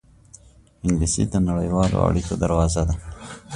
انګلیسي 0.85 1.23
د 1.27 1.35
نړیوالو 1.47 2.03
اړېکو 2.07 2.33
دروازه 2.43 2.81
ده 2.87 2.95